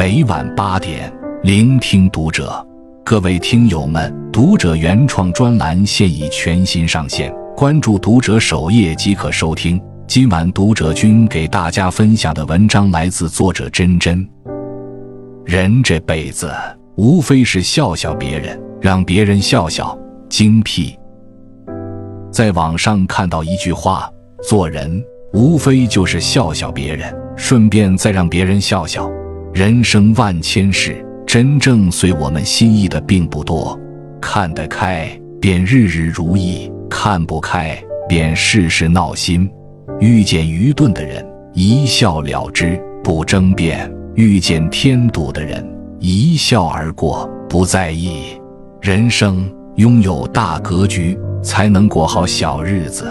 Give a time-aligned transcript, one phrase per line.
[0.00, 2.66] 每晚八点，聆听读者。
[3.04, 9.78] 各位听友们，读者原创专栏现已全新上线，关注读者首页即可收听。
[10.06, 14.26] 今晚读者君给大家分享的文章来自作者真真。
[15.44, 16.50] 人这辈子
[16.96, 19.94] 无非是笑笑别人，让别人笑笑，
[20.30, 20.98] 精辟。
[22.32, 24.10] 在网上看到一句话：
[24.48, 25.04] 做人
[25.34, 29.06] 无非就是笑笑别人，顺便再让别人笑笑。
[29.52, 33.78] 人生万千事，真正随我们心意的并不多。
[34.20, 35.08] 看得开，
[35.40, 37.76] 便日日如意；看不开，
[38.08, 39.50] 便事事闹心。
[39.98, 48.40] 遇见愚钝的人，一笑了之，不争辩；遇见添堵的人，一笑而过，不在意。
[48.80, 53.04] 人生拥有大格局，才能过好小日子。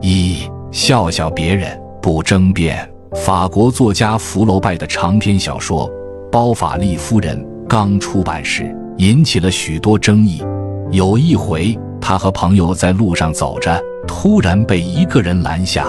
[0.00, 2.88] 一笑笑别人，不争辩。
[3.14, 5.88] 法国作家福楼拜的长篇小说
[6.30, 10.42] 《包法利夫人》刚出版时，引起了许多争议。
[10.90, 15.86] 有一回，他和朋友在路上走着，突然被一个人拦下。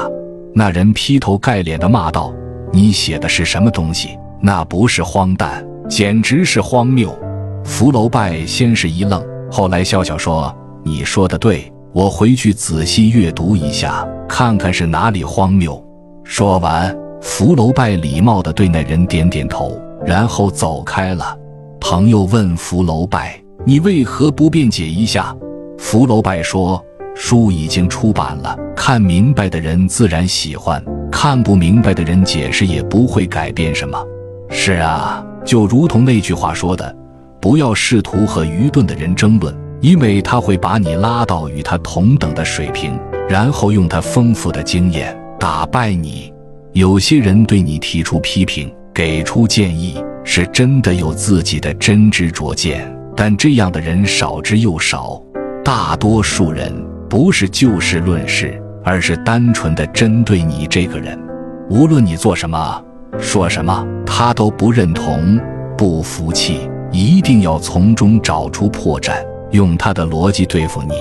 [0.54, 2.32] 那人劈头盖脸地骂道
[2.72, 4.18] ：“你写的是什么东西？
[4.40, 7.18] 那不是荒诞，简直是荒谬！”
[7.66, 15.84] 福楼拜先是一愣，后来笑笑说：“你说的对，我回去仔细阅读一下，看看是哪里荒谬。”
[16.24, 16.96] 说完。
[17.28, 21.38] 福楼拜礼貌地对那人点点头，然后走开了。
[21.80, 25.36] 朋友问福楼拜：“你为何不辩解一下？”
[25.78, 26.82] 福楼拜说
[27.14, 34.02] ：“书已经出版了，看明白的人自然喜欢，看不明白的人解释也不会改变什么。”
[34.50, 36.96] 是啊，就如同那句话说的
[37.42, 46.34] ：“不要试图和愚钝的人争论，因为他会把你拉到与他同等的水平，然后用他丰富的经验打败你。”
[46.78, 55.20] 有些人对你提出批评、给出建议，是真的有自己的真知灼见，但这样的人少之又少。
[55.66, 56.72] 大多数人
[57.10, 61.20] 不是就事论事，而是单纯的针对你这个人。
[61.68, 62.80] 无论你做什么、
[63.18, 65.40] 说什么，他都不认同、
[65.76, 69.16] 不服气，一定要从中找出破绽，
[69.50, 70.94] 用他的逻辑对付你。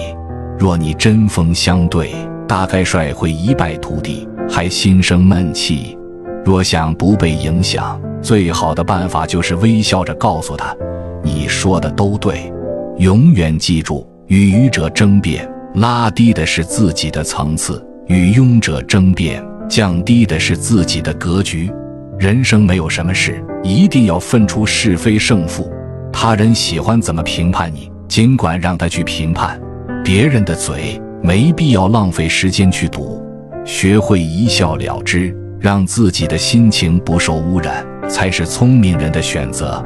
[0.59, 2.15] 若你针锋相对，
[2.49, 4.27] 大概率会一败涂地。
[4.49, 5.97] 还心生闷气，
[6.45, 10.75] 若想不被影响，最好的办法就是微笑着告诉他
[11.23, 12.53] ：“你说的都对。”
[12.99, 17.75] 永远记住，与愚者争辩，拉低的是自己的层次；
[18.07, 21.71] 与庸者争辩，降低的是自己的格局。
[22.19, 25.71] 人生没有什么事一定要分出是非胜负，
[26.11, 29.61] 他人喜欢怎么评判你，尽管让他去评判。
[30.03, 33.23] 别人的嘴没必要浪费时间去堵。
[33.67, 39.85] 学会一笑了之，让自己的心情不受污染，才是聪明人的选择。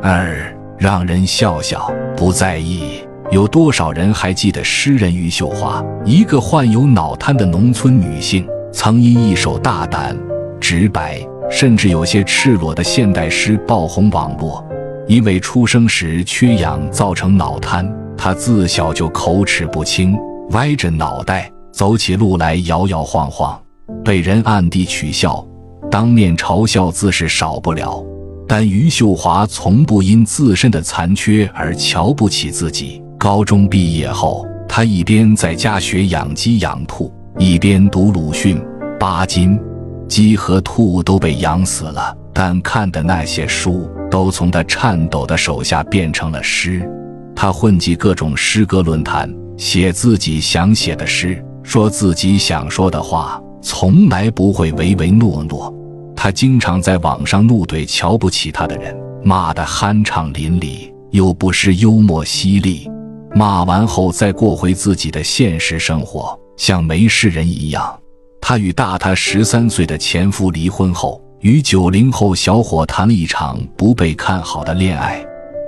[0.00, 3.00] 二，让人笑笑，不在意。
[3.32, 5.84] 有多少人还记得诗人余秀华？
[6.04, 10.16] 一个患有脑瘫的农村女性，曾因一首大胆、
[10.60, 14.64] 直白，甚至有些赤裸的现代诗爆红网络。
[15.08, 20.16] 因为出生时缺氧造成脑瘫，她自小就口齿不清，
[20.50, 21.50] 歪着脑袋。
[21.76, 23.60] 走起路来摇摇晃晃，
[24.02, 25.46] 被人暗地取笑，
[25.90, 28.02] 当面嘲笑自是少不了。
[28.48, 33.02] 但余秀华从不因自身的残缺而瞧不起自己。
[33.18, 38.58] 高中毕业后，他一边在家学养鸡养兔，一边读鲁迅、
[38.98, 39.60] 巴金。
[40.08, 46.90] 鸡和兔都被养死了，但看的那些书都从他颤抖的手下变成了诗。
[47.34, 51.44] 他混迹各种诗歌论坛，写自己想写的诗。
[51.66, 55.74] 说自己想说的话，从来不会唯唯诺诺。
[56.14, 62.88] 他经常在网上怒怼瞧不起他的人，骂得酣畅淋漓，又不失幽默犀利。
[63.34, 67.98] 骂完后，再过回自己的现实生活，像没事人一样。
[68.40, 75.20] 他与大他十三岁的前夫离婚后，与九零后小伙谈了一场不被看好的恋爱。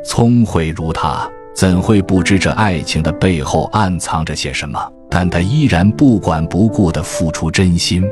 [0.06, 4.80] 聪慧如他，怎会不知这爱情的背后暗藏着些什么？
[5.10, 8.04] 但他依然不管不顾地付出真心，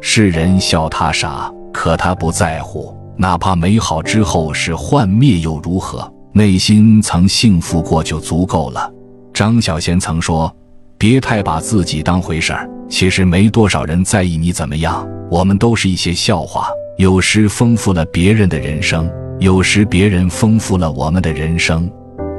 [0.00, 6.10] 世人笑他傻，可他不在乎，哪怕美好之后是幻灭又如何？
[6.32, 8.90] 内心曾幸福过就足够了。
[9.34, 10.54] 张小娴曾说
[10.96, 15.06] ：“别太把自己当回事儿，其实没多少人在意你怎么样。
[15.30, 21.90] 我们都是一些笑话，有时丰富了别人的人生，有时别人丰富了我们的人生。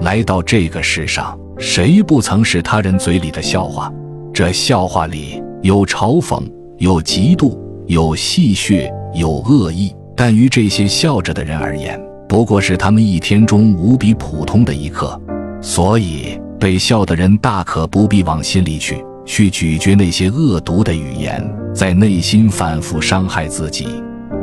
[0.01, 3.91] 来到这个世上。”谁不曾是他人嘴里的笑话？
[4.33, 6.41] 这笑话里有嘲讽，
[6.77, 7.57] 有嫉妒，
[7.87, 15.19] 有戏谑，有恶意，但于这些笑着的人而言，不过是他们一天中无比普通的一刻。
[15.61, 23.85] 所以，被笑的人大可不必往心里去，去咀嚼那些恶毒的语言，在内心反复伤害自己。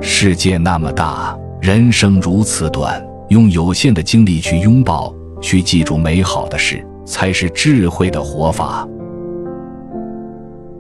[0.03, 8.87] 世界那么大，人生如此短，用有限的精力去拥抱、去记住美好的事，才是智慧的活法。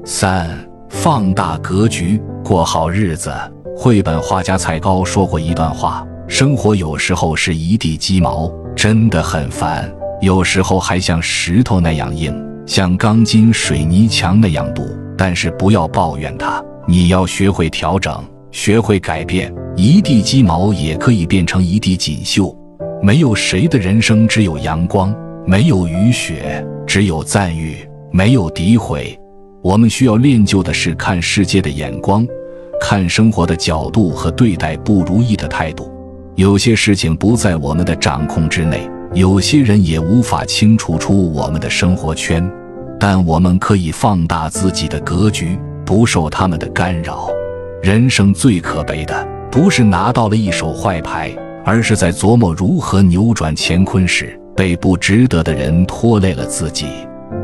[0.04, 0.50] 三，
[0.90, 3.32] 放大格局，过好日子。
[3.76, 9.84] 绘本画家蔡高说过一段话：生活有时候是一地鸡毛，真的很烦；
[10.20, 12.34] 有时候还像石头那样硬，
[12.66, 14.82] 像钢筋水泥墙那样堵。
[15.18, 19.54] 但是不要抱怨它，你要学会调整，学会改变。
[19.74, 22.54] 一地鸡毛也可以变成一地锦绣。
[23.02, 25.14] 没有谁的人生只有阳光，
[25.48, 27.76] 没有雨雪，只有赞誉，
[28.10, 29.16] 没有诋毁。
[29.62, 32.26] 我们需要练就的是看世界的眼光，
[32.80, 35.88] 看生活的角度和对待不如意的态度。
[36.34, 42.44] 有些事情不在我们的掌控之内，有些人也无法清除出我们的生活圈，
[42.98, 47.28] 但我们可以放大自己的格局，不受他们的干扰。
[47.84, 51.32] 人生最可悲的，不是拿到了一手坏牌，
[51.64, 56.86] 而是在琢磨如何扭转乾坤时，被不值得的人拖累了自己。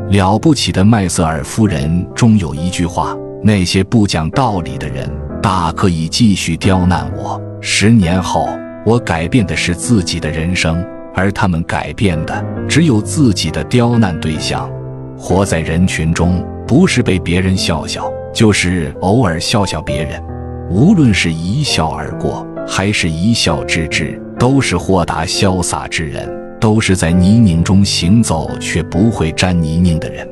[0.09, 5.11] 了不起的麦瑟尔夫人中有一句话：“那些不讲道理的人，
[5.43, 7.41] 大可以继续刁难我。
[7.61, 8.49] 十年后，
[8.85, 14.71] 我改变的是自己的人生，而他们改变的只有自己的刁难对象。
[15.17, 20.23] 活在人群中，不是被别人笑笑，就是偶尔笑笑别人。
[20.69, 26.29] 无论是一笑而过，还是一笑置之，都是豁达潇洒之人。”
[26.63, 30.25] 都是在泥泞中行走却不会沾泥泞的人。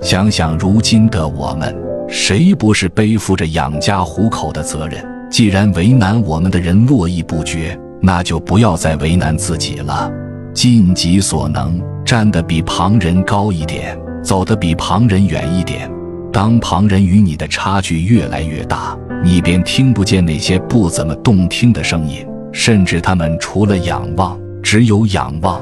[0.00, 1.76] 想想如今的我们，
[2.08, 5.06] 谁不是背负着养家糊口的责任？
[5.30, 10.10] 既然为难我们的人络绎不绝，那就不要再为难自己了。
[10.54, 15.90] 尽己所能，站得比旁人高一点，走得比旁人远一点。
[16.32, 25.60] 当旁人与你的差距越来越大，你便听不见那些不怎么动听的声音，甚至他们除了仰望，只有仰望。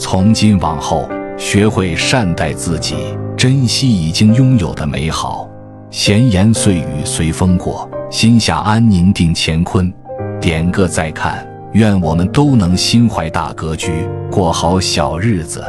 [0.00, 1.06] 从今往后，
[1.36, 2.96] 学会善待自己，
[3.36, 5.46] 珍惜已经拥有的美好。
[5.90, 9.92] 闲言碎语随风过，心下安宁定乾坤。
[10.40, 15.62] 点个再看，愿我们都能心怀大格局，过好小日子。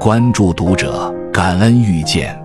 [0.00, 2.36] 关注读者，感恩遇见。